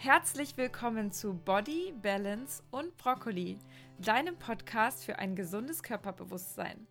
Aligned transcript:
Herzlich 0.00 0.56
willkommen 0.56 1.10
zu 1.10 1.34
Body, 1.34 1.92
Balance 2.00 2.62
und 2.70 2.96
Brokkoli, 2.98 3.58
deinem 3.98 4.38
Podcast 4.38 5.04
für 5.04 5.18
ein 5.18 5.34
gesundes 5.34 5.82
Körperbewusstsein. 5.82 6.86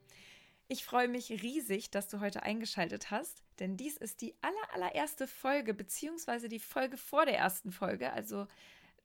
Ich 0.67 0.83
freue 0.83 1.07
mich 1.07 1.29
riesig, 1.41 1.89
dass 1.89 2.09
du 2.09 2.19
heute 2.19 2.43
eingeschaltet 2.43 3.09
hast, 3.09 3.43
denn 3.59 3.77
dies 3.77 3.95
ist 3.95 4.19
die 4.19 4.35
aller, 4.41 4.73
allererste 4.73 5.25
Folge, 5.25 5.73
beziehungsweise 5.73 6.49
die 6.49 6.59
Folge 6.59 6.97
vor 6.97 7.25
der 7.25 7.37
ersten 7.37 7.71
Folge, 7.71 8.11
also 8.11 8.45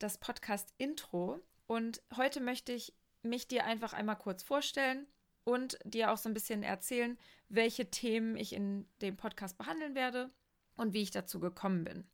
das 0.01 0.19
Podcast-Intro. 0.19 1.39
Und 1.69 2.03
heute 2.17 2.41
möchte 2.41 2.73
ich 2.73 2.93
mich 3.23 3.47
dir 3.47 3.65
einfach 3.67 3.93
einmal 3.93 4.19
kurz 4.19 4.43
vorstellen 4.43 5.07
und 5.45 5.79
dir 5.85 6.11
auch 6.11 6.19
so 6.19 6.29
ein 6.29 6.35
bisschen 6.35 6.65
erzählen, 6.65 7.17
welche 7.49 7.89
Themen 7.89 8.37
ich 8.37 8.53
in 8.53 8.85
dem 9.01 9.17
Podcast 9.17 9.57
behandeln 9.59 9.95
werde 9.95 10.33
und 10.75 10.93
wie 10.93 11.03
ich 11.03 11.13
dazu 11.13 11.39
gekommen 11.39 11.85
bin. 11.85 12.05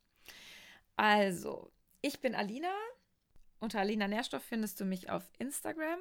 Also, 0.97 1.73
ich 2.01 2.21
bin 2.21 2.35
Alina. 2.35 2.73
Unter 3.61 3.81
Alina 3.81 4.07
Nährstoff 4.07 4.43
findest 4.43 4.81
du 4.81 4.85
mich 4.85 5.11
auf 5.11 5.25
Instagram. 5.39 5.99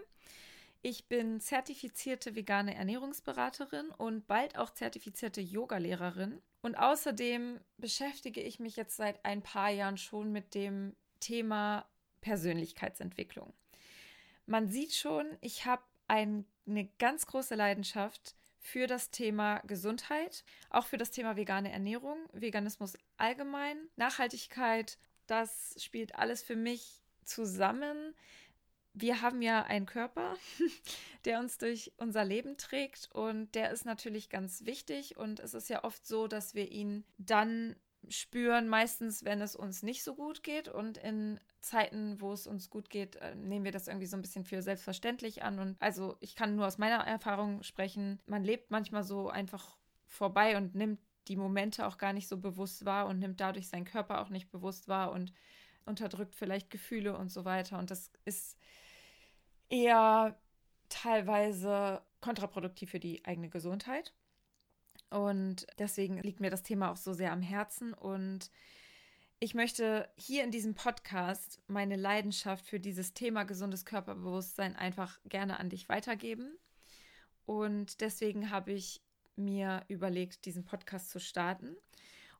Ich 0.83 1.07
bin 1.07 1.39
zertifizierte 1.39 2.35
vegane 2.35 2.75
Ernährungsberaterin 2.75 3.89
und 3.89 4.27
bald 4.27 4.57
auch 4.57 4.69
zertifizierte 4.69 5.41
Yogalehrerin. 5.41 6.41
Und 6.61 6.75
außerdem 6.75 7.59
beschäftige 7.77 8.41
ich 8.41 8.59
mich 8.59 8.75
jetzt 8.75 8.95
seit 8.95 9.25
ein 9.25 9.41
paar 9.41 9.69
Jahren 9.69 9.97
schon 9.97 10.31
mit 10.31 10.53
dem 10.53 10.95
Thema 11.19 11.85
Persönlichkeitsentwicklung. 12.21 13.53
Man 14.45 14.69
sieht 14.69 14.93
schon, 14.93 15.25
ich 15.41 15.66
habe 15.66 15.83
ein, 16.07 16.45
eine 16.67 16.85
ganz 16.99 17.25
große 17.25 17.55
Leidenschaft 17.55 18.35
für 18.59 18.85
das 18.85 19.11
Thema 19.11 19.59
Gesundheit, 19.59 20.43
auch 20.69 20.85
für 20.85 20.97
das 20.97 21.11
Thema 21.11 21.38
vegane 21.38 21.71
Ernährung, 21.71 22.17
Veganismus 22.33 22.97
allgemein, 23.17 23.77
Nachhaltigkeit 23.95 24.97
das 25.27 25.76
spielt 25.77 26.16
alles 26.16 26.41
für 26.41 26.55
mich 26.55 27.02
zusammen. 27.23 28.16
Wir 28.94 29.22
haben 29.22 29.42
ja 29.42 29.64
einen 29.64 29.86
Körper, 29.86 30.36
der 31.25 31.39
uns 31.39 31.58
durch 31.58 31.92
unser 31.97 32.25
Leben 32.25 32.58
trägt 32.58 33.09
und 33.14 33.53
der 33.53 33.72
ist 33.72 33.86
natürlich 33.86 34.30
ganz 34.30 34.66
wichtig. 34.66 35.17
Und 35.17 35.39
es 35.39 35.53
ist 35.53 35.69
ja 35.69 35.84
oft 35.84 36.06
so, 36.08 36.28
dass 36.28 36.56
wir 36.56 36.72
ihn 36.72 37.03
dann 37.17 37.75
spüren, 38.09 38.67
meistens 38.67 39.25
wenn 39.25 39.42
es 39.42 39.56
uns 39.56 39.84
nicht 39.84 40.03
so 40.03 40.16
gut 40.16 40.44
geht. 40.44 40.67
Und 40.67 40.97
in 40.97 41.39
Zeiten, 41.62 42.19
wo 42.22 42.31
es 42.34 42.47
uns 42.47 42.69
gut 42.69 42.89
geht, 42.89 43.17
äh, 43.17 43.36
nehmen 43.36 43.66
wir 43.66 43.72
das 43.72 43.88
irgendwie 43.88 44.08
so 44.08 44.17
ein 44.17 44.22
bisschen 44.22 44.45
für 44.45 44.62
selbstverständlich 44.62 45.44
an. 45.44 45.59
Und 45.59 45.75
also 45.80 46.17
ich 46.19 46.36
kann 46.36 46.56
nur 46.56 46.67
aus 46.67 46.78
meiner 46.78 47.06
Erfahrung 47.06 47.64
sprechen, 47.64 48.19
man 48.25 48.44
lebt 48.44 48.72
manchmal 48.72 49.03
so 49.03 49.30
einfach 49.30 49.78
vorbei 50.08 50.58
und 50.58 50.73
nimmt 50.73 51.00
die 51.28 51.36
Momente 51.36 51.86
auch 51.88 51.97
gar 51.97 52.14
nicht 52.14 52.28
so 52.28 52.38
bewusst 52.38 52.86
wahr 52.86 53.08
und 53.08 53.20
nimmt 53.20 53.39
dadurch 53.39 53.67
seinen 53.67 53.86
Körper 53.86 54.22
auch 54.22 54.30
nicht 54.30 54.50
bewusst 54.50 54.88
wahr 54.88 55.11
und 55.11 55.34
unterdrückt 55.86 56.36
vielleicht 56.36 56.69
Gefühle 56.69 57.17
und 57.17 57.31
so 57.31 57.45
weiter. 57.45 57.80
Und 57.80 57.92
das 57.92 58.11
ist 58.25 58.58
eher 59.69 60.38
teilweise 60.89 62.02
kontraproduktiv 62.22 62.92
für 62.92 63.00
die 63.00 63.23
eigene 63.25 63.50
Gesundheit. 63.50 64.14
Und 65.09 65.67
deswegen 65.80 66.17
liegt 66.19 66.39
mir 66.39 66.50
das 66.50 66.64
Thema 66.64 66.92
auch 66.92 66.97
so 66.97 67.14
sehr 67.14 67.31
am 67.31 67.41
Herzen. 67.41 67.94
Und 67.94 68.52
ich 69.39 69.53
möchte 69.53 70.09
hier 70.16 70.44
in 70.44 70.52
diesem 70.52 70.75
Podcast 70.75 71.62
meine 71.67 71.95
Leidenschaft 71.95 72.66
für 72.66 72.80
dieses 72.80 73.14
Thema 73.14 73.44
gesundes 73.44 73.86
Körperbewusstsein 73.86 74.75
einfach 74.75 75.19
gerne 75.25 75.59
an 75.59 75.69
dich 75.69 75.88
weitergeben. 75.89 76.58
Und 77.45 78.02
deswegen 78.02 78.50
habe 78.50 78.73
ich 78.73 79.02
mir 79.38 79.83
überlegt, 79.88 80.45
diesen 80.45 80.66
Podcast 80.66 81.09
zu 81.09 81.19
starten. 81.19 81.75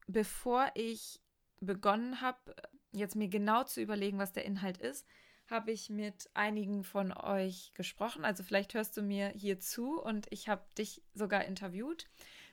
Bevor 0.08 0.72
ich 0.76 1.20
begonnen 1.60 2.22
habe, 2.22 2.56
jetzt 2.92 3.16
mir 3.16 3.28
genau 3.28 3.64
zu 3.64 3.82
überlegen, 3.82 4.20
was 4.20 4.34
der 4.34 4.46
Inhalt 4.46 4.78
ist, 4.78 5.06
habe 5.50 5.72
ich 5.72 5.90
mit 5.90 6.30
einigen 6.34 6.84
von 6.84 7.12
euch 7.14 7.72
gesprochen. 7.74 8.26
Also 8.26 8.44
vielleicht 8.44 8.74
hörst 8.74 8.98
du 8.98 9.02
mir 9.02 9.30
hier 9.30 9.60
zu 9.60 10.02
und 10.02 10.28
ich 10.30 10.50
habe 10.50 10.66
dich 10.78 11.02
sogar 11.14 11.46
interviewt 11.46 12.08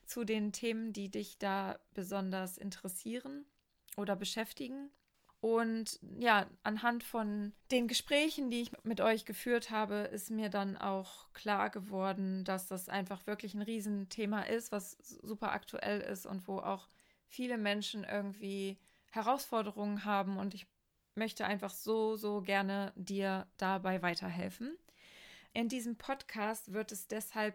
zu 0.07 0.25
den 0.25 0.53
Themen, 0.53 0.93
die 0.93 1.11
dich 1.11 1.39
da 1.39 1.79
besonders 1.93 2.57
interessieren 2.57 3.47
oder 3.97 4.17
beschäftigen. 4.17 4.91
Und 5.45 6.01
ja, 6.19 6.47
anhand 6.63 7.05
von 7.05 7.53
den 7.71 7.87
Gesprächen, 7.87 8.49
die 8.49 8.63
ich 8.63 8.73
mit 8.83 9.03
euch 9.03 9.27
geführt 9.27 9.71
habe, 9.71 10.09
ist 10.11 10.31
mir 10.31 10.49
dann 10.49 10.79
auch 10.79 11.31
klar 11.35 11.69
geworden, 11.69 12.45
dass 12.45 12.67
das 12.67 12.89
einfach 12.89 13.27
wirklich 13.27 13.53
ein 13.53 13.61
Riesenthema 13.61 14.41
ist, 14.45 14.73
was 14.73 14.93
super 15.21 15.53
aktuell 15.53 16.01
ist 16.01 16.25
und 16.25 16.49
wo 16.49 16.61
auch 16.61 16.89
viele 17.27 17.59
Menschen 17.59 18.05
irgendwie 18.05 18.79
Herausforderungen 19.11 20.07
haben. 20.07 20.39
Und 20.39 20.55
ich 20.55 20.67
möchte 21.15 21.45
einfach 21.45 21.75
so, 21.75 22.17
so 22.17 22.41
gerne 22.41 22.95
dir 22.97 23.47
dabei 23.59 24.01
weiterhelfen. 24.01 24.75
In 25.53 25.69
diesem 25.69 25.97
Podcast 25.97 26.73
wird 26.73 26.91
es 26.91 27.07
deshalb 27.07 27.55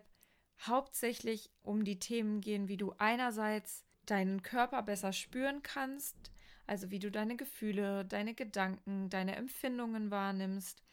hauptsächlich 0.61 1.49
um 1.63 1.83
die 1.83 1.97
Themen 1.97 2.39
gehen, 2.39 2.67
wie 2.67 2.77
du 2.77 2.93
einerseits 2.99 3.83
deinen 4.05 4.43
Körper 4.43 4.83
besser 4.83 5.11
spüren 5.11 5.63
kannst, 5.63 6.31
also 6.69 6.91
wie 6.91 6.99
du 6.99 7.09
deine 7.09 7.35
Gefühle, 7.35 8.05
deine 8.05 8.35
Gedanken, 8.35 9.09
deine 9.09 9.35
Empfindungen 9.35 10.11
wahrnimmst, 10.11 10.83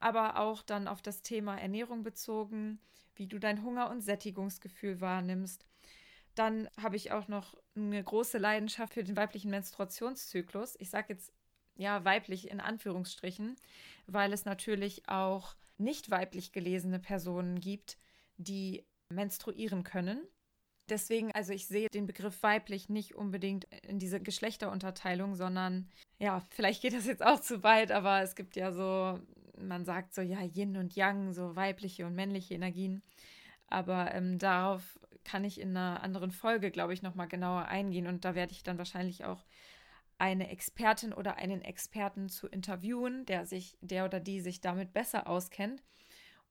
aber 0.00 0.38
auch 0.38 0.62
dann 0.62 0.88
auf 0.88 1.02
das 1.02 1.20
Thema 1.20 1.58
Ernährung 1.58 2.02
bezogen, 2.02 2.80
wie 3.14 3.26
du 3.26 3.38
dein 3.38 3.62
Hunger- 3.62 3.90
und 3.90 4.00
Sättigungsgefühl 4.00 5.02
wahrnimmst. 5.02 5.66
Dann 6.34 6.70
habe 6.80 6.96
ich 6.96 7.12
auch 7.12 7.28
noch 7.28 7.56
eine 7.76 8.02
große 8.02 8.38
Leidenschaft 8.38 8.94
für 8.94 9.04
den 9.04 9.16
weiblichen 9.16 9.50
Menstruationszyklus. 9.50 10.76
Ich 10.78 10.88
sage 10.88 11.12
jetzt 11.12 11.32
ja 11.76 12.04
weiblich 12.06 12.50
in 12.50 12.60
Anführungsstrichen, 12.60 13.56
weil 14.06 14.32
es 14.32 14.46
natürlich 14.46 15.08
auch 15.10 15.56
nicht 15.76 16.10
weiblich 16.10 16.52
gelesene 16.52 17.00
Personen 17.00 17.60
gibt, 17.60 17.98
die 18.38 18.86
menstruieren 19.10 19.84
können. 19.84 20.26
Deswegen, 20.88 21.32
also 21.32 21.52
ich 21.52 21.66
sehe 21.66 21.88
den 21.88 22.06
Begriff 22.06 22.42
weiblich 22.42 22.88
nicht 22.88 23.14
unbedingt 23.14 23.64
in 23.86 23.98
diese 23.98 24.20
Geschlechterunterteilung, 24.20 25.34
sondern 25.34 25.88
ja, 26.18 26.42
vielleicht 26.50 26.82
geht 26.82 26.94
das 26.94 27.06
jetzt 27.06 27.24
auch 27.24 27.40
zu 27.40 27.62
weit, 27.62 27.92
aber 27.92 28.22
es 28.22 28.34
gibt 28.34 28.56
ja 28.56 28.72
so, 28.72 29.18
man 29.60 29.84
sagt 29.84 30.14
so, 30.14 30.22
ja, 30.22 30.40
Yin 30.42 30.76
und 30.76 30.96
Yang, 30.96 31.32
so 31.32 31.56
weibliche 31.56 32.06
und 32.06 32.14
männliche 32.14 32.54
Energien. 32.54 33.02
Aber 33.68 34.14
ähm, 34.14 34.38
darauf 34.38 34.98
kann 35.24 35.44
ich 35.44 35.60
in 35.60 35.76
einer 35.76 36.02
anderen 36.02 36.30
Folge, 36.30 36.70
glaube 36.70 36.94
ich, 36.94 37.02
nochmal 37.02 37.28
genauer 37.28 37.66
eingehen. 37.66 38.06
Und 38.06 38.24
da 38.24 38.34
werde 38.34 38.52
ich 38.52 38.62
dann 38.62 38.78
wahrscheinlich 38.78 39.24
auch 39.24 39.44
eine 40.16 40.48
Expertin 40.50 41.12
oder 41.12 41.36
einen 41.36 41.62
Experten 41.62 42.28
zu 42.28 42.48
interviewen, 42.48 43.26
der 43.26 43.46
sich, 43.46 43.76
der 43.80 44.06
oder 44.06 44.20
die 44.20 44.40
sich 44.40 44.60
damit 44.60 44.92
besser 44.92 45.28
auskennt 45.28 45.82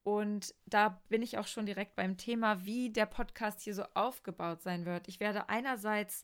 und 0.07 0.55
da 0.65 1.01
bin 1.09 1.21
ich 1.21 1.37
auch 1.37 1.47
schon 1.47 1.65
direkt 1.65 1.97
beim 1.97 2.15
Thema, 2.15 2.63
wie 2.63 2.89
der 2.89 3.05
Podcast 3.05 3.59
hier 3.59 3.73
so 3.73 3.83
aufgebaut 3.93 4.61
sein 4.61 4.85
wird. 4.85 5.09
Ich 5.09 5.19
werde 5.19 5.49
einerseits 5.49 6.23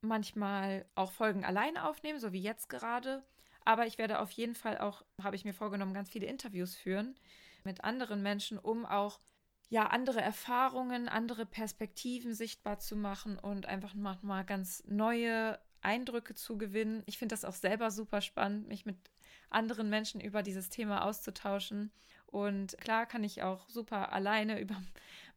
manchmal 0.00 0.86
auch 0.94 1.12
Folgen 1.12 1.44
alleine 1.44 1.86
aufnehmen, 1.86 2.18
so 2.18 2.32
wie 2.32 2.40
jetzt 2.40 2.70
gerade. 2.70 3.22
Aber 3.62 3.86
ich 3.86 3.98
werde 3.98 4.20
auf 4.20 4.30
jeden 4.30 4.54
Fall 4.54 4.78
auch, 4.78 5.04
habe 5.22 5.36
ich 5.36 5.44
mir 5.44 5.52
vorgenommen, 5.52 5.92
ganz 5.92 6.08
viele 6.08 6.24
Interviews 6.24 6.74
führen 6.74 7.14
mit 7.62 7.84
anderen 7.84 8.22
Menschen, 8.22 8.58
um 8.58 8.86
auch 8.86 9.20
ja 9.68 9.88
andere 9.88 10.22
Erfahrungen, 10.22 11.06
andere 11.06 11.44
Perspektiven 11.44 12.32
sichtbar 12.32 12.78
zu 12.78 12.96
machen 12.96 13.38
und 13.38 13.66
einfach 13.66 13.92
mal 13.92 14.44
ganz 14.44 14.82
neue 14.86 15.58
Eindrücke 15.82 16.34
zu 16.34 16.56
gewinnen. 16.56 17.02
Ich 17.04 17.18
finde 17.18 17.34
das 17.34 17.44
auch 17.44 17.54
selber 17.54 17.90
super 17.90 18.22
spannend, 18.22 18.66
mich 18.66 18.86
mit 18.86 18.96
anderen 19.50 19.90
Menschen 19.90 20.22
über 20.22 20.42
dieses 20.42 20.70
Thema 20.70 21.04
auszutauschen. 21.04 21.92
Und 22.30 22.76
klar 22.78 23.06
kann 23.06 23.24
ich 23.24 23.42
auch 23.42 23.68
super 23.68 24.12
alleine 24.12 24.60
über 24.60 24.80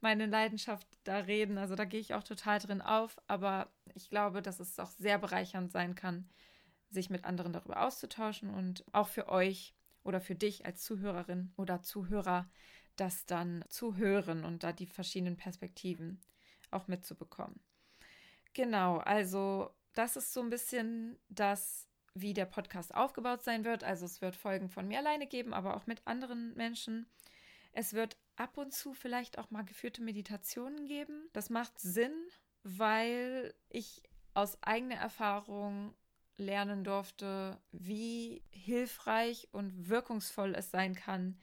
meine 0.02 0.26
Leidenschaft 0.26 0.88
da 1.04 1.20
reden. 1.20 1.58
Also 1.58 1.76
da 1.76 1.86
gehe 1.86 2.00
ich 2.00 2.14
auch 2.14 2.24
total 2.24 2.60
drin 2.60 2.82
auf. 2.82 3.18
Aber 3.28 3.72
ich 3.96 4.10
glaube, 4.10 4.42
dass 4.42 4.60
es 4.60 4.80
auch 4.80 4.90
sehr 4.90 5.18
bereichernd 5.18 5.72
sein 5.72 5.96
kann, 5.96 6.30
sich 6.90 7.10
mit 7.10 7.26
anderen 7.26 7.54
darüber 7.54 7.82
auszutauschen 7.82 8.50
und 8.54 8.86
auch 8.92 9.08
für 9.08 9.30
euch 9.30 9.76
oder 10.04 10.22
für 10.22 10.36
dich 10.36 10.66
als 10.66 10.84
Zuhörerin 10.84 11.54
oder 11.58 11.82
Zuhörer 11.82 12.50
das 12.96 13.26
dann 13.26 13.66
zu 13.70 13.96
hören 13.98 14.44
und 14.44 14.64
da 14.64 14.72
die 14.72 14.86
verschiedenen 14.86 15.38
Perspektiven 15.38 16.22
auch 16.70 16.88
mitzubekommen. 16.88 17.60
Genau, 18.54 18.98
also 18.98 19.72
das 19.94 20.16
ist 20.16 20.34
so 20.34 20.42
ein 20.42 20.50
bisschen 20.50 21.18
das 21.30 21.88
wie 22.14 22.34
der 22.34 22.46
Podcast 22.46 22.94
aufgebaut 22.94 23.44
sein 23.44 23.66
wird. 23.66 23.84
Also 23.84 24.06
es 24.06 24.22
wird 24.22 24.36
Folgen 24.36 24.70
von 24.70 24.88
mir 24.88 25.00
alleine 25.00 25.28
geben, 25.28 25.54
aber 25.54 25.76
auch 25.76 25.88
mit 25.88 26.06
anderen 26.06 26.54
Menschen. 26.56 27.08
Es 27.72 27.94
wird 27.94 28.18
ab 28.36 28.58
und 28.58 28.74
zu 28.74 28.94
vielleicht 28.94 29.38
auch 29.40 29.50
mal 29.50 29.64
geführte 29.64 30.02
Meditationen 30.02 30.86
geben. 30.86 31.30
Das 31.34 31.50
macht 31.50 31.80
Sinn, 31.80 32.14
weil 32.64 33.54
ich 33.70 34.04
aus 34.34 34.62
eigener 34.62 34.96
Erfahrung 34.96 35.94
lernen 36.38 36.84
durfte, 36.84 37.60
wie 37.72 38.44
hilfreich 38.52 39.50
und 39.52 39.90
wirkungsvoll 39.90 40.56
es 40.56 40.72
sein 40.72 40.96
kann, 40.96 41.38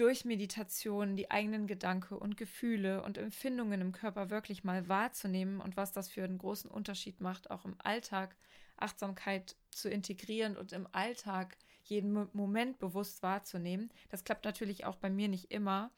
durch 0.00 0.24
Meditation 0.24 1.14
die 1.14 1.30
eigenen 1.30 1.66
Gedanken 1.66 2.14
und 2.16 2.38
Gefühle 2.38 3.02
und 3.02 3.18
Empfindungen 3.18 3.82
im 3.82 3.92
Körper 3.92 4.30
wirklich 4.30 4.64
mal 4.64 4.88
wahrzunehmen 4.88 5.60
und 5.60 5.76
was 5.76 5.92
das 5.92 6.08
für 6.08 6.24
einen 6.24 6.38
großen 6.38 6.70
Unterschied 6.70 7.20
macht, 7.20 7.50
auch 7.50 7.66
im 7.66 7.74
Alltag 7.82 8.34
Achtsamkeit 8.78 9.56
zu 9.70 9.90
integrieren 9.90 10.56
und 10.56 10.72
im 10.72 10.88
Alltag 10.92 11.58
jeden 11.82 12.28
Moment 12.32 12.78
bewusst 12.78 13.22
wahrzunehmen. 13.22 13.92
Das 14.08 14.24
klappt 14.24 14.46
natürlich 14.46 14.86
auch 14.86 14.96
bei 14.96 15.10
mir 15.10 15.28
nicht 15.28 15.50
immer. 15.50 15.90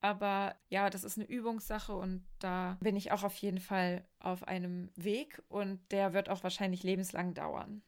Aber 0.00 0.54
ja, 0.68 0.88
das 0.88 1.04
ist 1.04 1.18
eine 1.18 1.26
Übungssache 1.26 1.94
und 1.94 2.26
da 2.38 2.78
bin 2.80 2.96
ich 2.96 3.12
auch 3.12 3.24
auf 3.24 3.36
jeden 3.36 3.60
Fall 3.60 4.06
auf 4.20 4.48
einem 4.48 4.90
Weg 4.96 5.42
und 5.48 5.80
der 5.92 6.14
wird 6.14 6.30
auch 6.30 6.42
wahrscheinlich 6.42 6.82
lebenslang 6.82 7.34
dauern. 7.34 7.82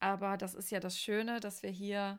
Aber 0.00 0.36
das 0.36 0.54
ist 0.54 0.72
ja 0.72 0.80
das 0.80 0.98
Schöne, 0.98 1.38
dass 1.38 1.62
wir 1.62 1.70
hier 1.70 2.18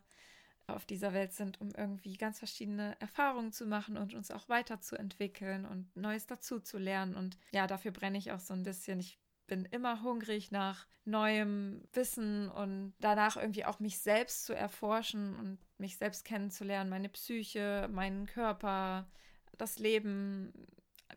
auf 0.67 0.85
dieser 0.85 1.13
Welt 1.13 1.33
sind, 1.33 1.59
um 1.59 1.71
irgendwie 1.75 2.15
ganz 2.17 2.39
verschiedene 2.39 2.95
Erfahrungen 2.99 3.51
zu 3.51 3.65
machen 3.65 3.97
und 3.97 4.13
uns 4.13 4.31
auch 4.31 4.49
weiterzuentwickeln 4.49 5.65
und 5.65 5.95
Neues 5.95 6.27
dazu 6.27 6.59
zu 6.59 6.77
lernen. 6.77 7.15
Und 7.15 7.37
ja, 7.51 7.67
dafür 7.67 7.91
brenne 7.91 8.17
ich 8.17 8.31
auch 8.31 8.39
so 8.39 8.53
ein 8.53 8.63
bisschen. 8.63 8.99
Ich 8.99 9.19
bin 9.47 9.65
immer 9.65 10.01
hungrig 10.01 10.51
nach 10.51 10.87
neuem 11.03 11.83
Wissen 11.93 12.49
und 12.49 12.93
danach 12.99 13.35
irgendwie 13.35 13.65
auch 13.65 13.79
mich 13.79 13.99
selbst 13.99 14.45
zu 14.45 14.55
erforschen 14.55 15.35
und 15.35 15.57
mich 15.77 15.97
selbst 15.97 16.23
kennenzulernen, 16.23 16.89
meine 16.89 17.09
Psyche, 17.09 17.89
meinen 17.91 18.27
Körper, 18.27 19.09
das 19.57 19.79
Leben, 19.79 20.53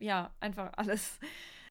ja, 0.00 0.34
einfach 0.40 0.72
alles. 0.76 1.18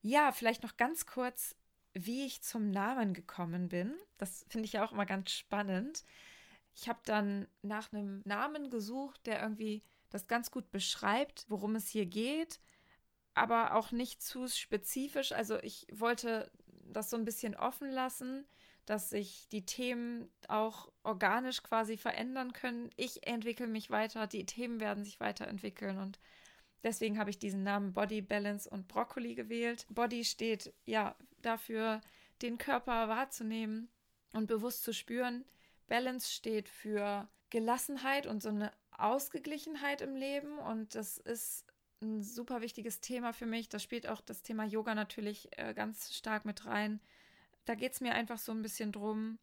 Ja, 0.02 0.32
vielleicht 0.32 0.64
noch 0.64 0.78
ganz 0.78 1.06
kurz, 1.06 1.56
wie 1.94 2.26
ich 2.26 2.42
zum 2.44 2.72
Namen 2.72 3.14
gekommen 3.14 3.70
bin. 3.70 3.94
Das 4.18 4.46
finde 4.50 4.66
ich 4.66 4.74
ja 4.74 4.86
auch 4.86 4.92
immer 4.92 5.06
ganz 5.06 5.32
spannend. 5.32 6.04
Ich 6.76 6.90
habe 6.90 7.00
dann 7.06 7.48
nach 7.62 7.94
einem 7.94 8.22
Namen 8.26 8.70
gesucht, 8.70 9.26
der 9.26 9.42
irgendwie 9.42 9.84
das 10.10 10.28
ganz 10.28 10.52
gut 10.52 10.72
beschreibt, 10.72 11.46
worum 11.50 11.76
es 11.76 11.88
hier 11.88 12.06
geht, 12.06 12.60
aber 13.34 13.76
auch 13.76 13.92
nicht 13.92 14.22
zu 14.22 14.48
spezifisch. 14.48 15.32
Also 15.32 15.58
ich 15.60 15.88
wollte 15.92 16.52
das 16.68 17.10
so 17.10 17.18
ein 17.18 17.26
bisschen 17.26 17.56
offen 17.56 17.90
lassen, 17.90 18.46
dass 18.86 19.10
sich 19.10 19.48
die 19.50 19.66
Themen 19.66 20.30
auch 20.48 20.92
organisch 21.04 21.64
quasi 21.64 21.98
verändern 21.98 22.54
können. 22.54 22.90
Ich 22.96 23.26
entwickle 23.26 23.68
mich 23.68 23.90
weiter, 23.90 24.28
die 24.28 24.46
Themen 24.46 24.80
werden 24.80 25.04
sich 25.04 25.20
weiterentwickeln 25.20 25.98
und 25.98 26.20
deswegen 26.84 27.18
habe 27.18 27.30
ich 27.30 27.40
diesen 27.40 27.64
Namen 27.64 27.94
Body 27.94 28.22
Balance 28.22 28.70
und 28.70 28.88
Broccoli 28.88 29.36
gewählt. 29.36 29.88
Body 29.90 30.26
steht 30.26 30.74
ja 30.86 31.16
dafür, 31.42 32.02
den 32.42 32.58
Körper 32.58 33.08
wahrzunehmen 33.08 33.90
und 34.34 34.48
bewusst 34.48 34.84
zu 34.84 34.94
spüren. 34.94 35.46
Balance 35.94 36.32
steht 36.32 36.70
für 36.70 37.30
Gelassenheit 37.52 38.26
und 38.26 38.42
so 38.42 38.50
eine 38.50 38.72
Ausgeglichenheit 38.98 40.02
im 40.02 40.16
Leben 40.16 40.58
und 40.58 40.96
das 40.96 41.20
ist 41.20 41.68
ein 42.02 42.24
super 42.24 42.62
wichtiges 42.62 43.00
Thema 43.00 43.32
für 43.32 43.46
mich. 43.46 43.70
Das 43.70 43.84
spielt 43.84 44.08
auch 44.08 44.20
das 44.20 44.42
Thema 44.42 44.66
Yoga 44.66 44.96
natürlich 44.96 45.50
äh, 45.56 45.76
ganz 45.76 46.16
stark 46.16 46.46
mit 46.46 46.66
rein. 46.66 47.00
Da 47.66 47.76
geht 47.76 47.94
es 47.94 48.02
mir 48.02 48.16
einfach 48.16 48.40
so 48.40 48.52
ein 48.52 48.64
bisschen 48.64 48.92
drum, 48.92 49.38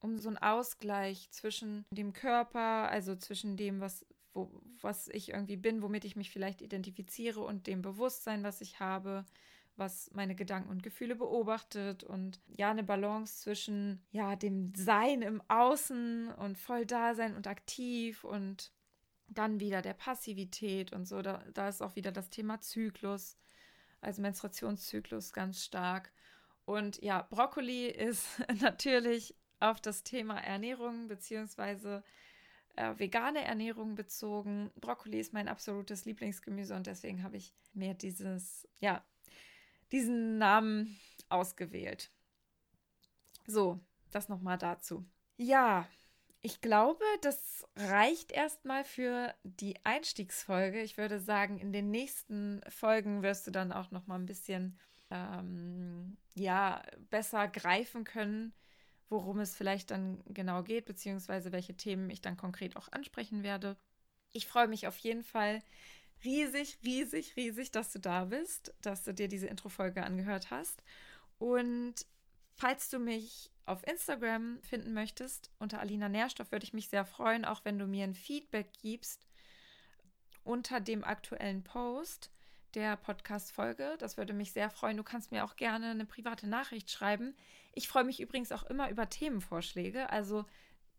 um 0.00 0.18
so 0.18 0.28
einen 0.28 0.38
Ausgleich 0.38 1.30
zwischen 1.30 1.84
dem 1.90 2.14
Körper, 2.14 2.88
also 2.88 3.14
zwischen 3.14 3.58
dem, 3.58 3.80
was, 3.80 4.06
wo, 4.32 4.62
was 4.80 5.08
ich 5.08 5.28
irgendwie 5.28 5.58
bin, 5.58 5.82
womit 5.82 6.06
ich 6.06 6.16
mich 6.16 6.30
vielleicht 6.30 6.62
identifiziere 6.62 7.42
und 7.42 7.66
dem 7.66 7.82
Bewusstsein, 7.82 8.44
was 8.44 8.62
ich 8.62 8.80
habe, 8.80 9.26
was 9.76 10.10
meine 10.12 10.34
Gedanken 10.34 10.70
und 10.70 10.82
Gefühle 10.82 11.16
beobachtet 11.16 12.04
und 12.04 12.40
ja, 12.46 12.70
eine 12.70 12.84
Balance 12.84 13.40
zwischen 13.40 14.04
ja, 14.10 14.36
dem 14.36 14.74
Sein 14.74 15.22
im 15.22 15.42
Außen 15.48 16.32
und 16.32 16.58
voll 16.58 16.86
da 16.86 17.14
sein 17.14 17.34
und 17.34 17.46
aktiv 17.46 18.24
und 18.24 18.72
dann 19.28 19.60
wieder 19.60 19.80
der 19.80 19.94
Passivität 19.94 20.92
und 20.92 21.06
so. 21.06 21.22
Da, 21.22 21.44
da 21.54 21.68
ist 21.68 21.82
auch 21.82 21.96
wieder 21.96 22.12
das 22.12 22.30
Thema 22.30 22.60
Zyklus, 22.60 23.38
also 24.00 24.20
Menstruationszyklus 24.22 25.32
ganz 25.32 25.64
stark. 25.64 26.12
Und 26.64 27.00
ja, 27.02 27.22
Brokkoli 27.22 27.86
ist 27.86 28.26
natürlich 28.60 29.34
auf 29.60 29.80
das 29.80 30.02
Thema 30.02 30.38
Ernährung 30.38 31.08
beziehungsweise 31.08 32.02
äh, 32.76 32.98
vegane 32.98 33.44
Ernährung 33.44 33.94
bezogen. 33.94 34.70
Brokkoli 34.80 35.20
ist 35.20 35.32
mein 35.32 35.48
absolutes 35.48 36.04
Lieblingsgemüse 36.04 36.74
und 36.74 36.86
deswegen 36.86 37.22
habe 37.22 37.36
ich 37.36 37.54
mir 37.72 37.94
dieses, 37.94 38.68
ja, 38.78 39.04
diesen 39.92 40.38
Namen 40.38 40.98
ausgewählt. 41.28 42.10
So, 43.46 43.80
das 44.10 44.28
nochmal 44.28 44.58
dazu. 44.58 45.04
Ja, 45.36 45.86
ich 46.42 46.60
glaube, 46.60 47.04
das 47.20 47.66
reicht 47.76 48.32
erstmal 48.32 48.84
für 48.84 49.34
die 49.42 49.76
Einstiegsfolge. 49.84 50.80
Ich 50.82 50.96
würde 50.96 51.20
sagen, 51.20 51.58
in 51.58 51.72
den 51.72 51.90
nächsten 51.90 52.62
Folgen 52.68 53.22
wirst 53.22 53.46
du 53.46 53.50
dann 53.50 53.72
auch 53.72 53.90
noch 53.90 54.06
mal 54.06 54.14
ein 54.14 54.26
bisschen 54.26 54.78
ähm, 55.10 56.16
ja 56.34 56.82
besser 57.10 57.46
greifen 57.48 58.04
können, 58.04 58.54
worum 59.10 59.40
es 59.40 59.54
vielleicht 59.54 59.90
dann 59.90 60.22
genau 60.26 60.62
geht, 60.62 60.86
beziehungsweise 60.86 61.52
welche 61.52 61.76
Themen 61.76 62.08
ich 62.08 62.22
dann 62.22 62.36
konkret 62.38 62.76
auch 62.76 62.90
ansprechen 62.90 63.42
werde. 63.42 63.76
Ich 64.32 64.46
freue 64.46 64.68
mich 64.68 64.86
auf 64.86 64.96
jeden 64.98 65.24
Fall 65.24 65.60
riesig, 66.24 66.78
riesig, 66.84 67.36
riesig, 67.36 67.70
dass 67.70 67.92
du 67.92 67.98
da 67.98 68.24
bist, 68.26 68.74
dass 68.82 69.04
du 69.04 69.14
dir 69.14 69.28
diese 69.28 69.46
Intro-Folge 69.46 70.02
angehört 70.02 70.50
hast. 70.50 70.82
Und 71.38 71.94
falls 72.54 72.90
du 72.90 72.98
mich 72.98 73.50
auf 73.66 73.86
Instagram 73.86 74.60
finden 74.62 74.92
möchtest, 74.92 75.50
unter 75.58 75.80
Alina 75.80 76.08
Nährstoff, 76.08 76.52
würde 76.52 76.64
ich 76.64 76.72
mich 76.72 76.88
sehr 76.88 77.04
freuen, 77.04 77.44
auch 77.44 77.64
wenn 77.64 77.78
du 77.78 77.86
mir 77.86 78.04
ein 78.04 78.14
Feedback 78.14 78.68
gibst 78.82 79.26
unter 80.44 80.80
dem 80.80 81.04
aktuellen 81.04 81.62
Post 81.62 82.30
der 82.74 82.96
Podcast-Folge. 82.96 83.96
Das 83.98 84.16
würde 84.16 84.32
mich 84.32 84.52
sehr 84.52 84.70
freuen. 84.70 84.96
Du 84.96 85.02
kannst 85.02 85.32
mir 85.32 85.44
auch 85.44 85.56
gerne 85.56 85.90
eine 85.90 86.06
private 86.06 86.48
Nachricht 86.48 86.90
schreiben. 86.90 87.34
Ich 87.72 87.88
freue 87.88 88.04
mich 88.04 88.20
übrigens 88.20 88.52
auch 88.52 88.64
immer 88.64 88.90
über 88.90 89.08
Themenvorschläge. 89.08 90.10
Also 90.10 90.44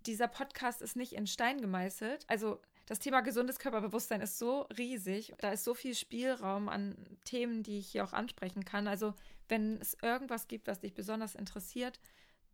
dieser 0.06 0.27
Podcast 0.27 0.81
ist 0.81 0.95
nicht 0.95 1.13
in 1.13 1.27
Stein 1.27 1.62
gemeißelt. 1.62 2.25
Also 2.27 2.62
das 2.86 3.00
Thema 3.00 3.22
gesundes 3.22 3.60
Körperbewusstsein 3.60 4.22
ist 4.22 4.38
so 4.38 4.62
riesig. 4.78 5.33
Da 5.39 5.51
ist 5.51 5.63
so 5.63 5.74
viel 5.74 5.95
Spielraum 5.95 6.69
an 6.69 6.95
Themen, 7.25 7.63
die 7.63 7.80
ich 7.80 7.92
hier 7.92 8.04
auch 8.04 8.13
ansprechen 8.13 8.66
kann. 8.66 8.88
Also 8.88 9.13
wenn 9.48 9.80
es 9.80 9.98
irgendwas 10.01 10.48
gibt, 10.48 10.68
was 10.68 10.80
dich 10.80 10.94
besonders 10.94 11.36
interessiert, 11.36 12.00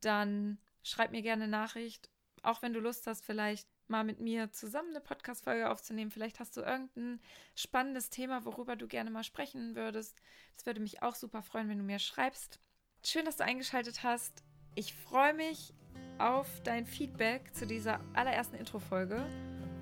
dann 0.01 0.59
schreib 0.83 1.11
mir 1.11 1.21
gerne 1.21 1.47
Nachricht. 1.47 2.09
Auch 2.43 2.61
wenn 2.61 2.73
du 2.73 2.79
Lust 2.79 3.07
hast, 3.07 3.25
vielleicht 3.25 3.67
mal 3.87 4.03
mit 4.03 4.19
mir 4.19 4.51
zusammen 4.51 4.89
eine 4.89 5.01
Podcast-Folge 5.01 5.69
aufzunehmen. 5.69 6.11
Vielleicht 6.11 6.39
hast 6.39 6.55
du 6.57 6.61
irgendein 6.61 7.19
spannendes 7.55 8.09
Thema, 8.09 8.45
worüber 8.45 8.75
du 8.75 8.87
gerne 8.87 9.09
mal 9.09 9.23
sprechen 9.23 9.75
würdest. 9.75 10.21
Das 10.55 10.65
würde 10.65 10.81
mich 10.81 11.01
auch 11.01 11.15
super 11.15 11.41
freuen, 11.41 11.69
wenn 11.69 11.77
du 11.77 11.83
mir 11.83 11.99
schreibst. 11.99 12.59
Schön, 13.03 13.25
dass 13.25 13.37
du 13.37 13.43
eingeschaltet 13.43 14.03
hast. 14.03 14.43
Ich 14.75 14.93
freue 14.93 15.33
mich 15.33 15.73
auf 16.19 16.47
dein 16.63 16.85
Feedback 16.85 17.53
zu 17.55 17.65
dieser 17.65 17.99
allerersten 18.13 18.55
Intro-Folge. 18.55 19.25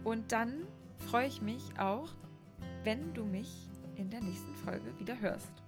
Und 0.05 0.31
dann 0.31 0.67
freue 1.09 1.27
ich 1.27 1.41
mich 1.41 1.63
auch, 1.79 2.13
wenn 2.83 3.13
du 3.15 3.25
mich 3.25 3.67
in 3.95 4.11
der 4.11 4.21
nächsten 4.21 4.53
Folge 4.53 4.97
wieder 4.99 5.19
hörst. 5.19 5.64